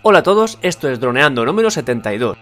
[0.00, 2.38] Hola a todos, esto es Droneando número 72.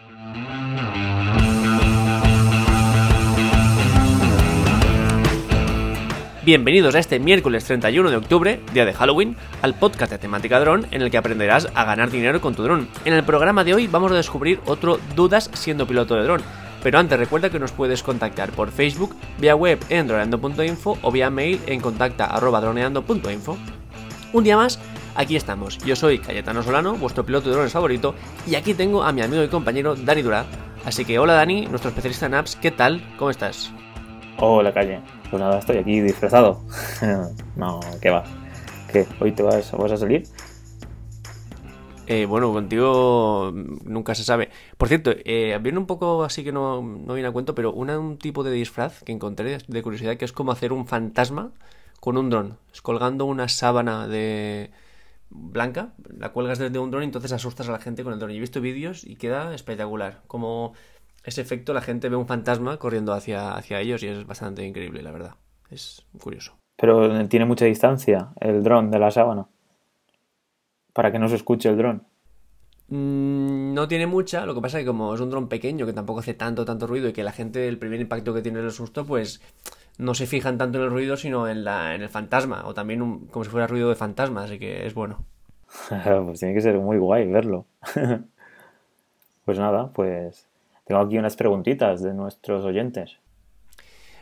[6.44, 10.86] Bienvenidos a este miércoles 31 de octubre, día de Halloween, al podcast de temática dron
[10.90, 12.88] en el que aprenderás a ganar dinero con tu dron.
[13.06, 16.42] En el programa de hoy vamos a descubrir otro dudas siendo piloto de dron.
[16.82, 21.30] Pero antes recuerda que nos puedes contactar por Facebook, vía web en droneando.info o vía
[21.30, 23.56] mail en contacta.droneando.info.
[24.34, 24.78] Un día más,
[25.16, 25.78] aquí estamos.
[25.78, 28.14] Yo soy Cayetano Solano, vuestro piloto de drones favorito,
[28.46, 30.46] y aquí tengo a mi amigo y compañero Dani Durá.
[30.84, 33.02] Así que hola Dani, nuestro especialista en apps, ¿qué tal?
[33.18, 33.72] ¿Cómo estás?
[34.38, 36.60] Hola Calle, pues nada, estoy aquí disfrazado.
[37.56, 38.24] no, ¿qué va?
[38.92, 39.06] ¿Qué?
[39.18, 40.24] ¿Hoy te vas, vas a salir?
[42.08, 43.52] Eh, bueno, contigo
[43.84, 44.50] nunca se sabe.
[44.78, 47.98] Por cierto, eh, viene un poco así que no, no viene a cuento, pero una,
[47.98, 51.50] un tipo de disfraz que encontré de curiosidad que es como hacer un fantasma
[51.98, 52.58] con un dron.
[52.82, 54.70] Colgando una sábana de
[55.30, 58.30] blanca, la cuelgas desde un dron y entonces asustas a la gente con el dron.
[58.30, 60.22] Y he visto vídeos y queda espectacular.
[60.26, 60.74] Como
[61.24, 65.02] ese efecto, la gente ve un fantasma corriendo hacia, hacia ellos y es bastante increíble,
[65.02, 65.34] la verdad.
[65.70, 66.56] Es curioso.
[66.76, 69.46] Pero tiene mucha distancia el dron de la sábana.
[70.92, 72.06] Para que no se escuche el dron.
[72.88, 75.92] Mm, no tiene mucha, lo que pasa es que como es un dron pequeño que
[75.92, 78.70] tampoco hace tanto, tanto ruido y que la gente, el primer impacto que tiene el
[78.70, 79.40] susto, pues
[79.98, 83.02] no se fijan tanto en el ruido, sino en, la, en el fantasma, o también
[83.02, 85.24] un- como si fuera ruido de fantasma, así que es bueno.
[86.24, 87.66] pues tiene que ser muy guay verlo.
[89.44, 90.48] pues nada, pues
[90.84, 93.18] tengo aquí unas preguntitas de nuestros oyentes.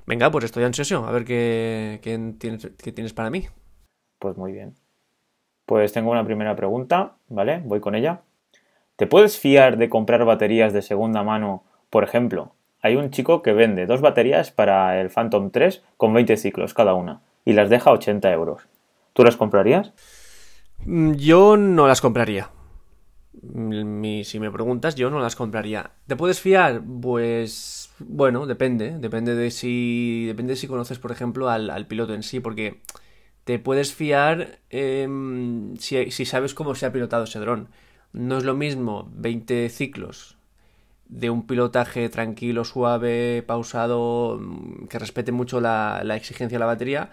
[0.07, 3.47] Venga, pues estoy ansioso, a ver qué, qué tienes, qué tienes para mí.
[4.19, 4.75] Pues muy bien.
[5.67, 7.63] Pues tengo una primera pregunta, ¿vale?
[7.65, 8.23] Voy con ella.
[8.97, 11.65] ¿Te puedes fiar de comprar baterías de segunda mano?
[11.91, 16.37] Por ejemplo, hay un chico que vende dos baterías para el Phantom 3 con 20
[16.37, 18.69] ciclos cada una y las deja a 80 euros.
[19.15, 19.95] ¿Tú las comprarías?
[20.85, 22.51] Mm, Yo no las compraría.
[23.41, 25.93] Mm, si me preguntas, yo no las compraría.
[26.07, 26.83] ¿Te puedes fiar?
[27.01, 28.99] Pues bueno, depende.
[28.99, 30.27] Depende de si.
[30.27, 32.83] Depende de si conoces, por ejemplo, al, al piloto en sí, porque
[33.45, 37.69] te puedes fiar em, si, si sabes cómo se ha pilotado ese dron.
[38.13, 40.37] No es lo mismo 20 ciclos
[41.09, 46.67] de un pilotaje tranquilo, suave, pausado, mm, que respete mucho la, la exigencia de la
[46.67, 47.11] batería,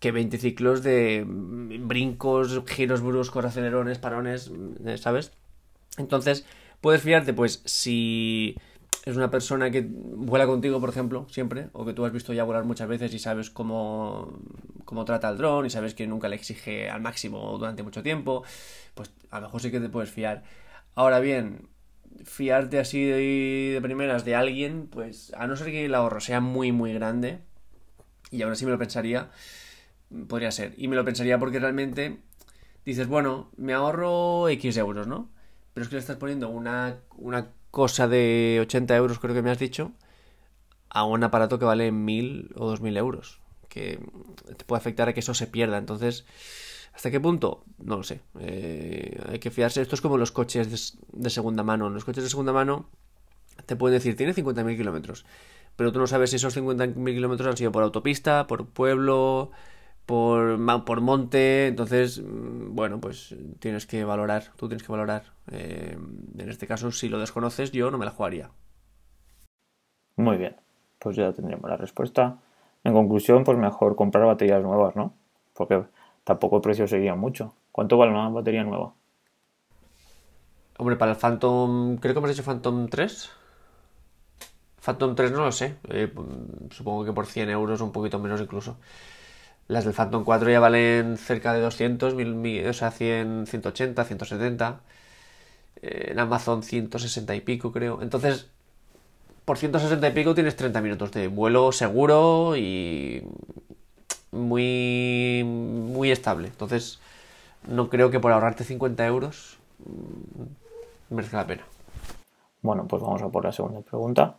[0.00, 5.32] que 20 ciclos de mm, brincos, giros bruscos, acelerones, parones, mm, eh, ¿sabes?
[5.98, 6.46] Entonces,
[6.80, 8.56] puedes fiarte, pues, si
[9.04, 12.44] es una persona que vuela contigo, por ejemplo, siempre, o que tú has visto ya
[12.44, 14.38] volar muchas veces y sabes cómo,
[14.84, 18.42] cómo trata el dron y sabes que nunca le exige al máximo durante mucho tiempo,
[18.94, 20.42] pues a lo mejor sí que te puedes fiar.
[20.96, 21.68] Ahora bien,
[22.24, 26.72] fiarte así de, primeras de alguien, pues a no ser que el ahorro sea muy,
[26.72, 27.40] muy grande,
[28.30, 29.30] y aún así me lo pensaría,
[30.28, 30.74] podría ser.
[30.76, 32.18] Y me lo pensaría porque realmente
[32.84, 35.30] dices, bueno, me ahorro X euros, ¿no?
[35.74, 39.50] Pero es que le estás poniendo una, una cosa de 80 euros, creo que me
[39.50, 39.92] has dicho,
[40.88, 43.40] a un aparato que vale 1000 o 2000 euros.
[43.68, 44.00] Que
[44.56, 45.76] te puede afectar a que eso se pierda.
[45.76, 46.24] Entonces,
[46.96, 47.62] ¿hasta qué punto?
[47.78, 48.22] No lo sé.
[48.40, 49.82] Eh, hay que fiarse.
[49.82, 51.90] Esto es como los coches de, segunda mano.
[51.90, 52.86] Los coches de segunda mano
[53.66, 55.26] te pueden decir, tiene 50.000 kilómetros.
[55.76, 59.50] Pero tú no sabes si esos 50.000 kilómetros han sido por autopista, por pueblo,
[60.06, 61.66] por monte.
[61.66, 64.44] Entonces, mm, bueno, pues tienes que valorar.
[64.56, 65.24] Tú tienes que valorar.
[65.52, 65.98] Eh,
[66.38, 68.50] en este caso, si lo desconoces, yo no me la jugaría.
[70.16, 70.56] Muy bien,
[70.98, 72.38] pues ya tendremos la respuesta.
[72.84, 75.12] En conclusión, pues mejor comprar baterías nuevas, ¿no?
[75.52, 75.84] Porque
[76.26, 77.54] tampoco el precio sería mucho.
[77.70, 78.94] ¿Cuánto vale una batería nueva?
[80.78, 83.30] Hombre, para el Phantom, creo que hemos hecho Phantom 3.
[84.84, 85.76] Phantom 3 no lo sé.
[85.88, 86.12] Eh,
[86.70, 88.76] supongo que por 100 euros, un poquito menos incluso.
[89.68, 94.04] Las del Phantom 4 ya valen cerca de 200, mil, mil- o sea, 100, 180,
[94.04, 94.80] 170.
[95.82, 98.02] Eh, en Amazon 160 y pico, creo.
[98.02, 98.48] Entonces,
[99.44, 103.22] por 160 y pico tienes 30 minutos de vuelo seguro y
[104.30, 106.48] muy, muy estable.
[106.48, 107.00] Entonces,
[107.66, 111.62] no creo que por ahorrarte 50 euros mm, merezca la pena.
[112.62, 114.36] Bueno, pues vamos a por la segunda pregunta.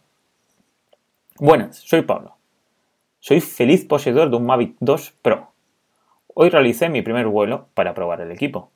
[1.40, 2.36] Buenas, soy Pablo.
[3.20, 5.52] Soy feliz poseedor de un Mavic 2 Pro.
[6.34, 8.72] Hoy realicé mi primer vuelo para probar el equipo.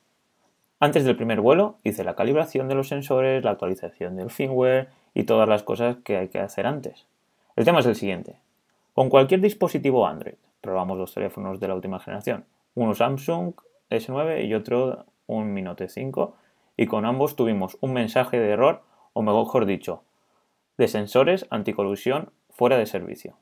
[0.80, 5.24] Antes del primer vuelo hice la calibración de los sensores, la actualización del firmware y
[5.24, 7.06] todas las cosas que hay que hacer antes.
[7.54, 8.36] El tema es el siguiente.
[8.92, 13.52] Con cualquier dispositivo Android, probamos los teléfonos de la última generación, uno Samsung
[13.90, 16.34] S9 y otro un Mi Note 5,
[16.78, 18.82] y con ambos tuvimos un mensaje de error,
[19.12, 20.04] o mejor dicho,
[20.78, 23.36] de sensores anticolusión fuera de servicio.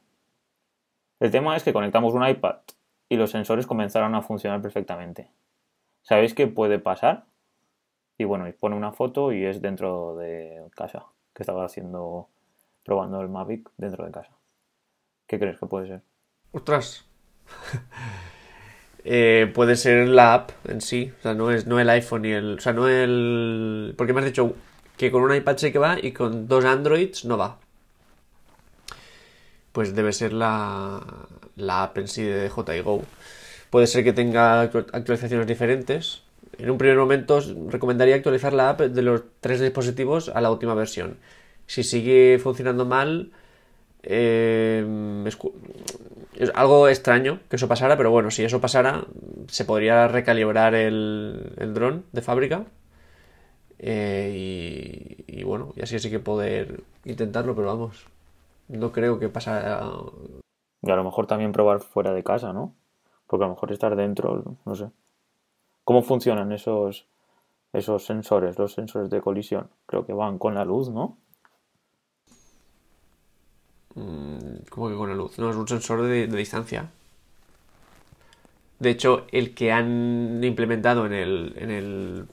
[1.20, 2.56] El tema es que conectamos un iPad
[3.08, 5.30] y los sensores comenzaron a funcionar perfectamente.
[6.02, 7.26] ¿Sabéis qué puede pasar?
[8.20, 12.28] y bueno, y pone una foto y es dentro de casa, que estaba haciendo,
[12.84, 14.36] probando el Mavic dentro de casa.
[15.26, 16.02] ¿Qué crees que puede ser?
[16.52, 17.09] Ostras.
[19.02, 22.32] Eh, puede ser la app en sí, o sea, no es no el iPhone ni
[22.32, 24.54] el, o sea, no el, porque me has dicho
[24.98, 27.58] que con un iPad sí que va y con dos Androids no va.
[29.72, 31.00] Pues debe ser la,
[31.56, 33.02] la app en sí de Go.
[33.70, 36.22] Puede ser que tenga actualizaciones diferentes.
[36.58, 40.74] En un primer momento recomendaría actualizar la app de los tres dispositivos a la última
[40.74, 41.16] versión.
[41.66, 43.30] Si sigue funcionando mal,
[44.02, 44.84] eh,
[46.36, 49.04] es algo extraño que eso pasara, pero bueno, si eso pasara,
[49.48, 52.66] se podría recalibrar el, el dron de fábrica.
[53.78, 58.06] Eh, y, bueno, y así sí que poder intentarlo, pero vamos,
[58.68, 59.90] no creo que pasara.
[60.82, 62.74] Y a lo mejor también probar fuera de casa, ¿no?
[63.26, 64.90] Porque a lo mejor estar dentro, no sé.
[65.84, 67.06] ¿Cómo funcionan esos,
[67.72, 69.70] esos sensores, los sensores de colisión?
[69.86, 71.18] Creo que van con la luz, ¿no?
[73.94, 74.38] Mm,
[74.70, 75.38] ¿Cómo que con la luz?
[75.38, 76.90] No, es un sensor de, distancia.
[78.78, 82.26] De hecho, el que han implementado en el, en el,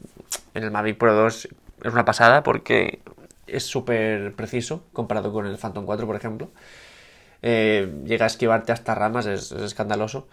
[0.53, 1.49] en el Mavic Pro 2
[1.83, 2.99] es una pasada porque
[3.47, 6.49] es súper preciso comparado con el Phantom 4, por ejemplo.
[7.41, 10.27] Eh, llega a esquivarte hasta ramas, es, escandaloso.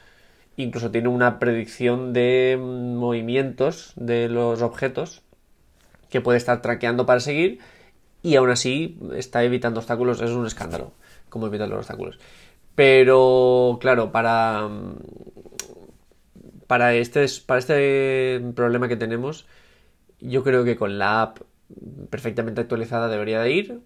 [0.56, 5.22] Incluso tiene una predicción de movimientos de los objetos
[6.10, 7.58] que puede estar traqueando para seguir
[8.22, 10.20] y aún así está evitando obstáculos.
[10.20, 10.92] Es un escándalo
[11.34, 12.18] cómo evitar los obstáculos.
[12.76, 14.68] Pero, claro, para,
[16.66, 19.46] para, este, para este problema que tenemos,
[20.20, 21.38] yo creo que con la app
[22.10, 23.80] perfectamente actualizada debería de ir.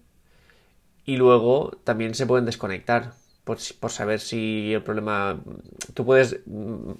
[1.05, 3.13] Y luego también se pueden desconectar
[3.43, 5.41] por, saber si el problema...
[5.95, 6.41] Tú puedes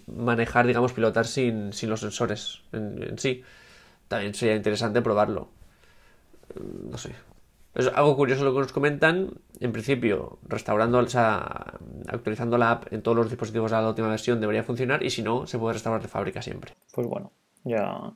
[0.07, 3.44] manejar, digamos, pilotar sin, los sensores en sí.
[4.07, 5.50] También sería interesante probarlo.
[6.90, 7.13] No sé,
[7.80, 9.31] es algo curioso lo que nos comentan.
[9.60, 14.10] En principio, restaurando, o sea, actualizando la app en todos los dispositivos a la última
[14.10, 16.74] versión debería funcionar y si no, se puede restaurar de fábrica siempre.
[16.94, 17.31] Pues bueno,
[17.64, 18.14] ya,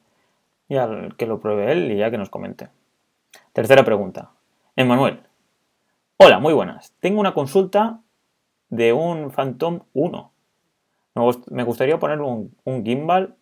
[0.69, 2.69] ya que lo pruebe él y ya que nos comente.
[3.53, 4.31] Tercera pregunta.
[4.75, 5.21] Emanuel.
[6.17, 6.93] Hola, muy buenas.
[6.99, 8.01] Tengo una consulta
[8.69, 10.31] de un Phantom 1.
[11.51, 13.35] Me gustaría poner un, un gimbal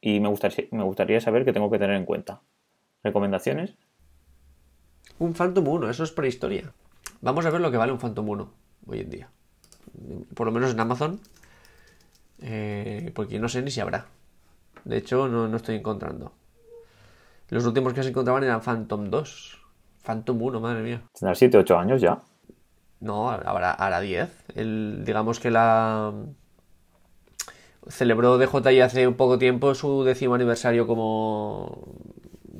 [0.00, 2.40] y me gustaría, me gustaría saber qué tengo que tener en cuenta.
[3.02, 3.76] ¿Recomendaciones?
[5.18, 6.72] Un Phantom 1, eso es prehistoria.
[7.20, 8.50] Vamos a ver lo que vale un Phantom 1
[8.86, 9.28] hoy en día.
[10.34, 11.20] Por lo menos en Amazon.
[12.40, 14.06] Eh, porque no sé ni si habrá.
[14.84, 16.32] De hecho, no, estoy encontrando.
[17.48, 19.58] Los últimos que se encontraban eran Phantom 2.
[20.04, 21.02] Phantom 1, madre mía.
[21.18, 22.20] Tendrá 7, 8 años ya.
[23.00, 24.30] No, ahora hará 10.
[24.54, 26.12] El, digamos que la.
[27.88, 31.94] Celebró DJI hace un poco tiempo su décimo aniversario como.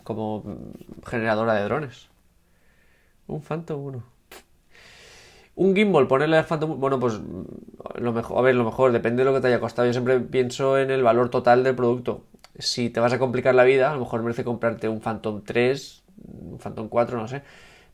[0.03, 0.43] como
[1.07, 2.09] generadora de drones.
[3.29, 4.03] Un Phantom 1.
[5.57, 7.21] Un gimbal, ponerle al Phantom Bueno, pues
[7.97, 9.87] lo mejor, a ver, lo mejor, depende de lo que te haya costado.
[9.87, 12.25] Yo siempre pienso en el valor total del producto.
[12.59, 16.05] Si te vas a complicar la vida, a lo mejor merece comprarte un Phantom 3,
[16.53, 17.43] un Phantom 4, no sé.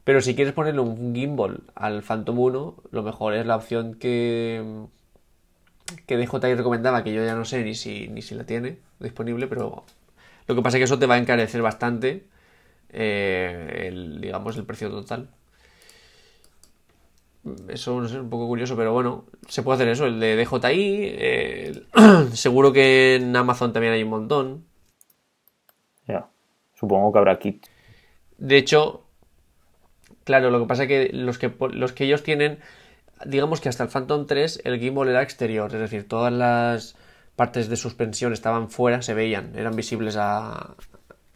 [0.05, 4.87] Pero si quieres ponerle un gimbal al Phantom 1, lo mejor es la opción que,
[6.07, 9.47] que DJI recomendaba, que yo ya no sé ni si, ni si la tiene disponible,
[9.47, 9.85] pero
[10.47, 12.27] lo que pasa es que eso te va a encarecer bastante
[12.95, 15.29] eh, el, digamos, el precio total.
[17.69, 22.33] Eso no sé, un poco curioso, pero bueno, se puede hacer eso, el de DJI.
[22.37, 24.65] seguro que en Amazon también hay un montón.
[26.09, 26.29] Ya,
[26.75, 27.67] supongo que habrá kit.
[28.39, 29.05] De hecho,
[30.25, 32.61] claro, lo que pasa es que los que, los que ellos tienen,
[33.27, 36.97] digamos que hasta el Phantom 3 el gimbal era exterior, es decir, todas las
[37.37, 40.77] partes de suspensión estaban fuera, se veían, eran visibles a,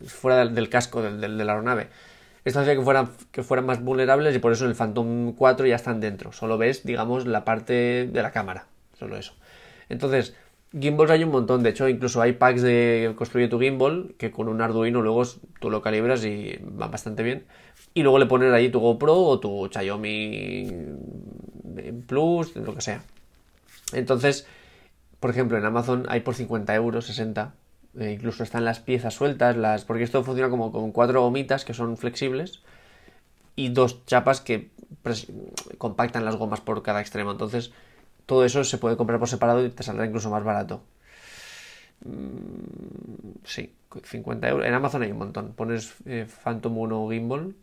[0.07, 1.88] fuera del, casco de la aeronave.
[2.45, 5.67] Esto hacía que fueran, que fueran más vulnerables y por eso en el Phantom 4
[5.67, 6.33] ya están dentro.
[6.33, 8.67] Solo ves, digamos, la parte de la cámara.
[8.99, 9.35] Solo eso.
[9.88, 10.35] Entonces,
[10.73, 11.62] gimbals hay un montón.
[11.62, 15.25] De hecho, incluso hay packs de construye tu gimbal que con un Arduino luego
[15.61, 17.45] tú lo calibras y va bastante bien.
[17.93, 20.71] Y luego le pones ahí tu GoPro o tu Xiaomi
[22.07, 23.02] Plus, lo que sea.
[23.93, 24.47] Entonces,
[25.21, 27.55] por ejemplo, en Amazon hay por 50 euros, 60
[27.99, 31.75] eh, incluso están las piezas sueltas, las porque esto funciona como con cuatro gomitas que
[31.75, 32.62] son flexibles
[33.57, 34.71] y dos chapas que
[35.78, 37.33] compactan las gomas por cada extremo.
[37.33, 37.73] Entonces,
[38.26, 40.81] todo eso se puede comprar por separado y te saldrá incluso más barato.
[42.05, 43.75] Mm, sí,
[44.05, 44.67] 50 euros.
[44.67, 45.52] En Amazon hay un montón.
[45.55, 47.55] Pones eh, Phantom 1 Gimbal,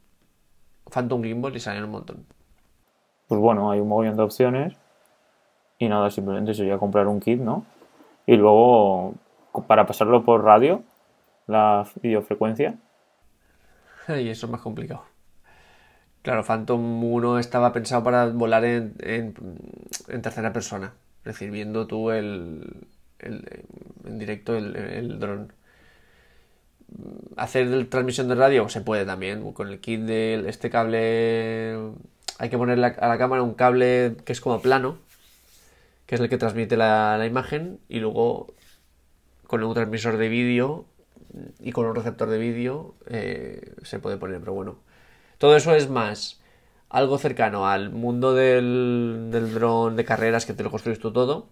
[0.92, 2.25] Phantom Gimbal y salen un montón.
[3.27, 4.74] Pues bueno, hay un montón de opciones.
[5.80, 7.65] Y nada, simplemente sería comprar un kit, ¿no?
[8.25, 9.13] Y luego
[9.64, 10.84] para pasarlo por radio,
[11.48, 12.76] la videofrecuencia,
[14.08, 15.04] y eso es más complicado.
[16.22, 20.94] Claro, Phantom 1 estaba pensado para volar en, en, tercera persona.
[21.20, 22.88] Es decir, viendo tú el,
[23.20, 25.54] en directo el, el dron.
[27.38, 29.52] Hacer transmisión de radio se puede también.
[29.54, 31.94] Con el kit de este cable
[32.38, 34.98] hay que ponerle a la cámara un cable que es como plano,
[36.06, 38.54] que es el que transmite la, imagen, y luego
[39.48, 40.86] con un transmisor de vídeo
[41.60, 44.80] y con un receptor de vídeo eh, se puede poner, pero bueno.
[45.38, 46.42] Todo eso es más
[46.90, 51.50] algo cercano al mundo del, del dron de carreras que te lo construyes tú todo,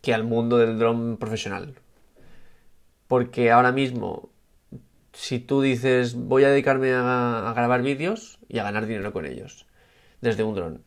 [0.00, 1.74] que al mundo del dron profesional.
[3.06, 4.30] Porque ahora mismo,
[5.12, 9.66] si tú dices voy a dedicarme a grabar vídeos y a ganar dinero con ellos,
[10.20, 10.84] desde un dron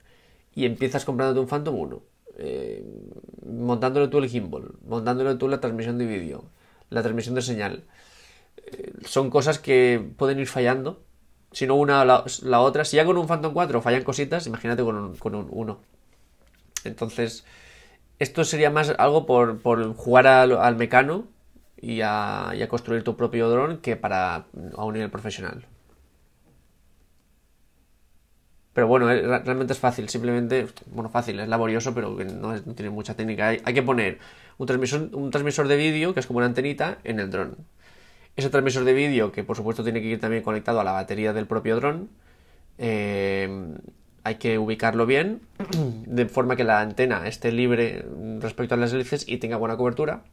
[0.55, 2.03] y empiezas comprándote un Phantom 1,
[2.37, 2.85] eh,
[3.45, 6.45] montándole tú el gimbal, montándole tú la transmisión de vídeo,
[6.89, 7.83] la transmisión de señal,
[8.57, 11.03] eh, son cosas que pueden ir fallando.
[11.51, 14.83] Si no una la, la, otra, si ya con un Phantom 4 fallan cositas, imagínate
[14.83, 15.79] con un, con un 1.
[16.83, 17.45] Entonces,
[18.19, 21.27] esto sería más algo por, por jugar al, al mecano
[21.77, 25.65] y a, y a, construir tu propio dron que para a un nivel profesional.
[28.75, 33.47] Pero bueno, realmente es fácil, simplemente, bueno, fácil, es laborioso, pero no, tiene mucha técnica.
[33.47, 34.19] Hay, que poner
[34.57, 37.55] un transmisor, de vídeo, que es como una antenita, en el dron.
[38.35, 41.31] Ese transmisor de vídeo, que por supuesto tiene que ir también conectado a la batería
[41.31, 42.09] del propio dron,
[42.77, 43.77] eh,
[44.25, 45.39] hay que ubicarlo bien,
[46.05, 48.05] de forma que la antena esté libre
[48.41, 50.23] respecto a las hélices y tenga buena cobertura.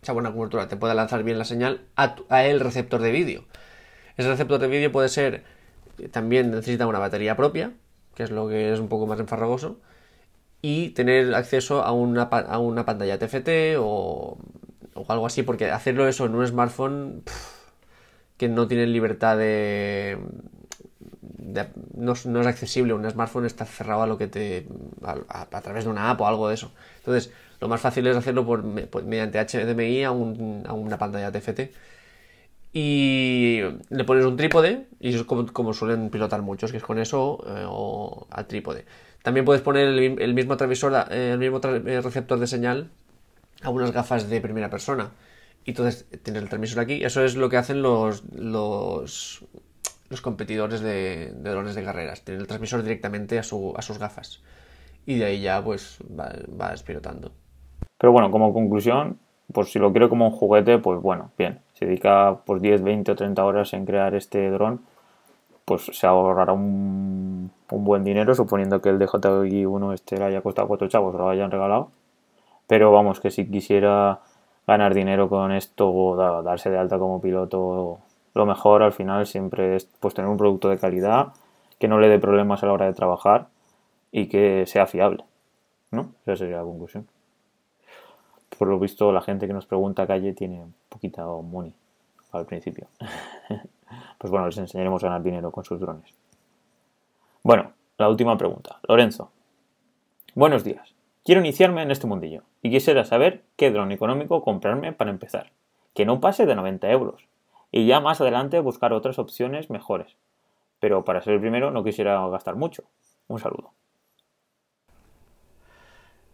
[0.00, 3.46] Esa buena cobertura te pueda lanzar bien la señal a, a el receptor de vídeo.
[4.16, 5.42] Ese receptor de vídeo puede ser
[6.08, 7.72] también necesita una batería propia,
[8.14, 9.78] que es lo que es un poco más enfarragoso,
[10.62, 14.38] y tener acceso a una, a una pantalla TFT o,
[14.94, 17.22] o, algo así, porque hacerlo eso en un smartphone
[18.36, 20.18] que no tiene libertad de...
[21.94, 24.66] no, es accesible, un smartphone está cerrado a lo que te...
[25.02, 26.72] A, través de una app o algo de eso.
[26.98, 31.70] Entonces, lo más fácil es hacerlo por, mediante HDMI a, un, a una pantalla TFT
[32.72, 37.42] y le pones un trípode y es como, suelen pilotar muchos, que es con eso
[37.46, 38.84] eh, o al trípode.
[39.22, 42.90] También puedes poner el, mismo transmisor, eh, el mismo eh, receptor de señal
[43.62, 45.10] a unas gafas de primera persona.
[45.64, 47.04] Y entonces tienes el transmisor aquí.
[47.04, 49.44] Eso es lo que hacen los, los,
[50.08, 52.22] los competidores de, drones de carreras.
[52.22, 54.42] Tienen el transmisor directamente a, su, a sus gafas.
[55.04, 57.32] Y de ahí ya pues vas pilotando.
[57.98, 59.18] Pero bueno, como conclusión,
[59.52, 63.12] pues si lo quiero como un juguete, pues bueno, bien se dedica por 10, 20
[63.12, 64.80] o 30 horas en crear este dron,
[65.64, 70.68] pues se ahorrará un, buen dinero, suponiendo que el DJI 1 este le haya costado
[70.68, 71.90] 4 chavos lo hayan regalado.
[72.66, 74.20] Pero vamos, que si quisiera
[74.66, 78.00] ganar dinero con esto o darse de alta como piloto,
[78.34, 81.28] lo mejor al final siempre es pues, tener un producto de calidad,
[81.78, 83.46] que no le dé problemas a la hora de trabajar
[84.12, 85.24] y que sea fiable.
[85.90, 86.12] ¿No?
[86.26, 87.06] Esa sería la conclusión
[88.60, 91.72] por lo visto la gente que nos pregunta calle tiene poquita money
[92.30, 92.88] al principio.
[94.18, 96.12] pues bueno, les enseñaremos a ganar dinero con sus drones.
[97.42, 98.78] Bueno, la última pregunta.
[98.86, 99.30] Lorenzo.
[100.34, 100.94] Buenos días.
[101.24, 105.52] Quiero iniciarme en este mundillo y quisiera saber qué dron económico comprarme para empezar.
[105.94, 107.26] Que no pase de 90 euros.
[107.72, 110.16] Y ya más adelante buscar otras opciones mejores.
[110.80, 112.82] Pero para ser el primero no quisiera gastar mucho.
[113.26, 113.72] Un saludo.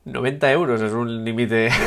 [0.07, 1.69] 90 euros es un límite.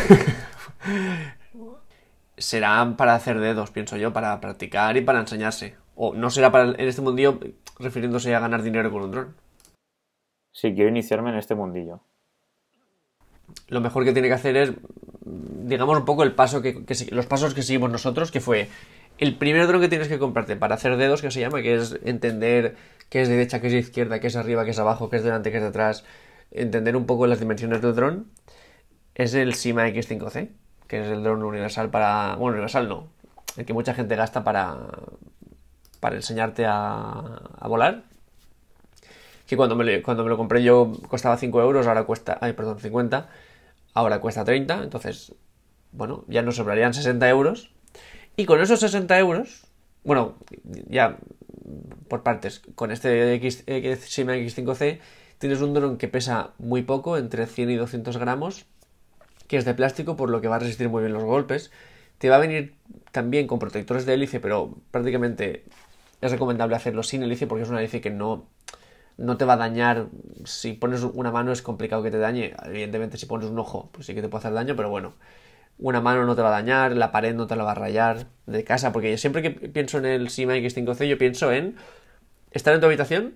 [2.40, 5.76] será para hacer dedos, pienso yo, para practicar y para enseñarse.
[5.96, 7.40] O no será para en este mundillo
[7.78, 9.36] refiriéndose a ganar dinero con un dron.
[10.52, 12.02] Sí, quiero iniciarme en este mundillo.
[13.68, 14.74] Lo mejor que tiene que hacer es,
[15.22, 18.70] digamos, un poco el paso que, los pasos que seguimos nosotros, que fue
[19.18, 22.00] el primer dron que tienes que comprarte para hacer dedos, que se llama, que es
[22.04, 22.76] entender
[23.10, 25.52] qué es derecha, qué es izquierda, qué es arriba, qué es abajo, qué es delante,
[25.52, 26.06] qué es detrás,
[26.52, 28.28] entender un poco las dimensiones del dron,
[29.16, 30.50] es el Sima X5C,
[30.88, 32.36] que es el dron universal para...
[32.36, 33.08] Bueno, universal no,
[33.58, 34.78] el que mucha gente gasta para,
[36.00, 38.04] para enseñarte a, volar.
[39.46, 42.38] Que cuando me, cuando me lo compré yo costaba 5 euros, ahora cuesta...
[42.42, 43.30] Ay, perdón, 50.
[43.94, 45.34] Ahora cuesta 30, entonces,
[45.92, 47.72] bueno, ya nos sobrarían 60 euros.
[48.36, 49.66] Y con esos 60 euros,
[50.04, 50.36] bueno,
[50.88, 51.18] ya
[52.08, 53.66] por partes, con este X,
[54.06, 55.00] Sima X5C
[55.40, 58.66] Tienes un dron que pesa muy poco, entre 100 y 200 gramos,
[59.48, 61.72] que es de plástico, por lo que va a resistir muy bien los golpes.
[62.18, 62.76] Te va a venir
[63.14, 65.64] también con protectores de hélice, pero prácticamente
[66.22, 68.48] es recomendable hacerlo sin hélice porque es una hélice que no,
[69.16, 70.08] no te va a dañar.
[70.44, 72.54] Si pones una mano es complicado que te dañe.
[72.66, 75.14] Evidentemente, si pones un ojo, pues sí que te puede hacer daño, pero bueno,
[75.78, 78.28] una mano no te va a dañar, la pared no te la va a rayar
[78.46, 81.78] de casa, porque siempre que pienso en el Sima X5C yo pienso en
[82.52, 83.36] estar en tu habitación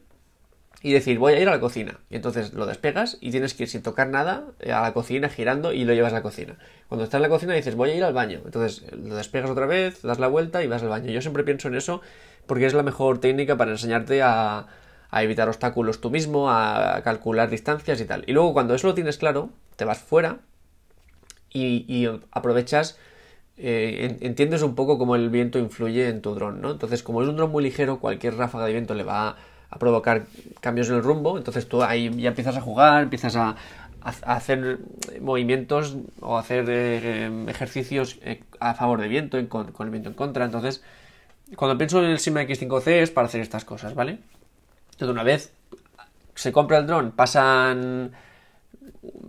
[0.85, 2.01] y decir, voy a ir a la cocina.
[2.09, 5.71] Y entonces lo despegas y tienes que ir sin tocar nada a la cocina, girando
[5.71, 6.57] y lo llevas a la cocina.
[6.89, 8.41] Cuando estás en la cocina dices, voy a ir al baño.
[8.43, 11.09] Entonces lo despegas otra vez, das la vuelta y vas al baño.
[11.09, 12.01] Yo siempre pienso en eso
[12.45, 14.67] porque es la mejor técnica para enseñarte a,
[15.13, 18.25] evitar obstáculos tú mismo, a calcular distancias y tal.
[18.27, 20.39] Y luego cuando eso lo tienes claro, te vas fuera
[21.49, 22.97] y, aprovechas,
[23.55, 26.71] eh, entiendes un poco cómo el viento influye en tu dron, ¿no?
[26.71, 29.37] Entonces como es un dron muy ligero, cualquier ráfaga de viento le va
[29.73, 30.27] a provocar
[30.61, 33.55] cambios en el rumbo, entonces tú ahí ya empiezas a jugar, empiezas a,
[34.03, 34.79] hacer
[35.21, 40.45] movimientos o hacer eh, ejercicios eh, a favor de viento, con, el viento en contra,
[40.45, 40.83] entonces
[41.55, 44.19] cuando pienso en el Sima X5C es para hacer estas cosas, ¿vale?
[44.91, 45.53] Entonces una vez
[46.35, 48.11] se compra el dron, pasan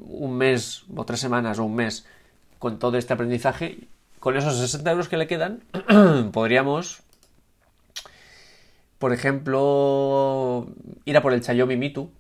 [0.08, 2.04] un mes o tres semanas o un mes
[2.58, 3.78] con todo este aprendizaje,
[4.18, 5.62] con esos 60 euros que le quedan,
[6.32, 7.02] podríamos
[8.98, 10.66] por ejemplo,
[11.04, 12.10] ir a por el Xiaomi Mitu,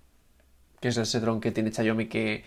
[0.80, 2.44] que es ese dron que tiene Xiaomi que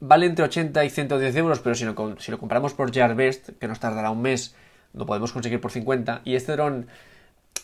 [0.00, 3.68] vale entre 80 y 110 euros, pero si lo, si lo compramos por Gearbest, que
[3.68, 4.54] nos tardará un mes,
[4.94, 6.22] lo podemos conseguir por 50.
[6.24, 6.88] Y este dron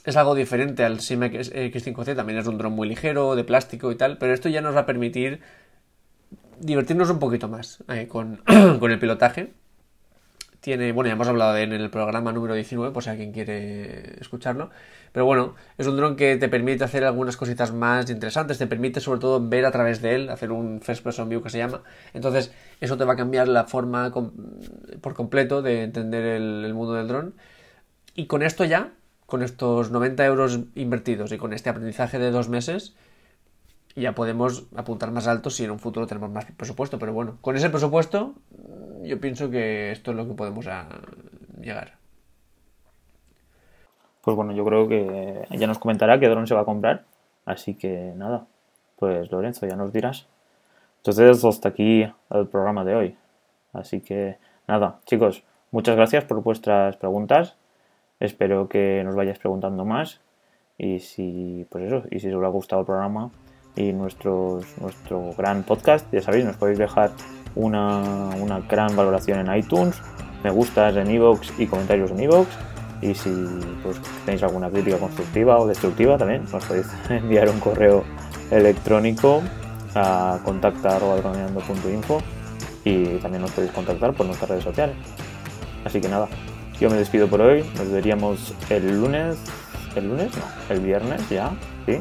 [0.05, 3.97] es algo diferente al Sim X5C, también es un dron muy ligero, de plástico y
[3.97, 5.41] tal, pero esto ya nos va a permitir
[6.61, 8.37] divertirnos un poquito más eh, con,
[8.79, 9.53] con el pilotaje
[10.63, 13.33] tiene, bueno, ya hemos hablado de él en el programa número 19, por si alguien
[13.33, 14.71] quiere escucharlo.
[15.11, 19.01] Pero bueno, es un dron que te permite hacer algunas cositas más interesantes, te permite
[19.01, 21.83] sobre todo ver a través de él, hacer un first person view que se llama.
[22.15, 24.13] Entonces, eso te va a cambiar la forma
[25.01, 27.35] por completo de entender el, mundo del dron.
[28.15, 28.93] Y con esto ya,
[29.27, 32.95] con estos 90 euros invertidos y con este aprendizaje de dos meses,
[33.95, 36.99] ya podemos apuntar más alto si en un futuro tenemos más presupuesto.
[36.99, 38.35] Pero bueno, con ese presupuesto
[39.03, 40.67] yo pienso que esto es lo que podemos
[41.61, 41.93] llegar.
[44.23, 47.05] Pues bueno, yo creo que ya nos comentará qué dron se va a comprar.
[47.45, 48.47] Así que nada,
[48.97, 50.27] pues Lorenzo, ya nos dirás.
[50.99, 53.17] Entonces, hasta aquí el programa de hoy.
[53.73, 57.57] Así que nada, chicos, muchas gracias por vuestras preguntas.
[58.21, 60.21] Espero que nos vayáis preguntando más.
[60.79, 63.33] Y si, pues eso, y si os ha gustado el programa
[63.77, 67.11] y nuestros, nuestro gran podcast, ya sabéis, nos podéis dejar
[67.55, 70.01] una, una gran valoración en iTunes,
[70.43, 72.49] me gustas en iVoox y comentarios en iVoox.
[73.01, 73.31] Y si
[73.83, 78.05] pues, tenéis alguna crítica constructiva o destructiva también, nos podéis enviar un correo
[78.51, 79.43] electrónico
[79.95, 82.23] a contacta.info
[82.85, 84.97] y también nos podéis contactar por nuestras redes sociales.
[85.85, 86.29] Así que nada,
[86.81, 89.37] yo me despido por hoy, nos veríamos el lunes,
[89.97, 91.51] el lunes, no, el viernes ya,
[91.87, 91.99] ¿sí?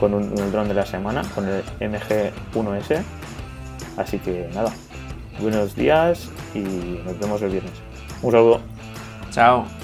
[0.00, 3.02] Con un, dron de la semana, con el MG1S.
[3.98, 4.72] Así que nada,
[5.40, 6.60] buenos días y
[7.04, 7.72] nos vemos el viernes.
[8.22, 8.60] Un saludo.
[9.30, 9.79] Chao.